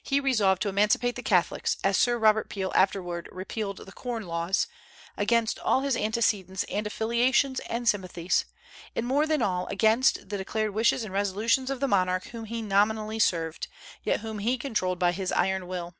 He 0.00 0.20
resolved 0.20 0.62
to 0.62 0.68
emancipate 0.68 1.16
the 1.16 1.24
Catholics, 1.24 1.76
as 1.82 1.96
Sir 1.98 2.16
Robert 2.16 2.48
Peel 2.48 2.70
afterward 2.72 3.28
repealed 3.32 3.78
the 3.78 3.90
Corn 3.90 4.24
Laws, 4.28 4.68
against 5.16 5.58
all 5.58 5.80
his 5.80 5.96
antecedents 5.96 6.62
and 6.70 6.86
affiliations 6.86 7.58
and 7.68 7.88
sympathies, 7.88 8.44
and 8.94 9.04
more 9.08 9.26
than 9.26 9.42
all 9.42 9.66
against 9.66 10.28
the 10.28 10.38
declared 10.38 10.70
wishes 10.72 11.02
and 11.02 11.12
resolutions 11.12 11.68
of 11.68 11.80
the 11.80 11.88
monarch 11.88 12.26
whom 12.26 12.44
he 12.44 12.62
nominally 12.62 13.18
served, 13.18 13.66
yet 14.04 14.20
whom 14.20 14.38
he 14.38 14.56
controlled 14.56 15.00
by 15.00 15.10
his 15.10 15.32
iron 15.32 15.66
will. 15.66 15.96